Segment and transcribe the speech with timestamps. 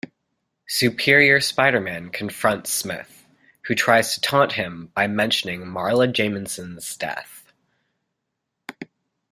[0.67, 3.05] Superior Spider-Man confronts Smythe,
[3.67, 7.53] who tries to taunt him by mentioning Marla Jameson's death.